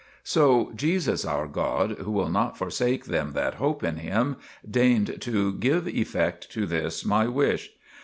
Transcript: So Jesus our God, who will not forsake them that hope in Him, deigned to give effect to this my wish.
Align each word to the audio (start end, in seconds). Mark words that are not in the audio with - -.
So 0.23 0.71
Jesus 0.73 1.25
our 1.25 1.45
God, 1.47 1.99
who 1.99 2.11
will 2.11 2.29
not 2.31 2.57
forsake 2.57 3.05
them 3.05 3.33
that 3.33 3.53
hope 3.61 3.83
in 3.83 3.97
Him, 3.97 4.37
deigned 4.67 5.21
to 5.21 5.53
give 5.53 5.85
effect 5.87 6.51
to 6.53 6.65
this 6.65 7.05
my 7.05 7.27
wish. 7.27 7.69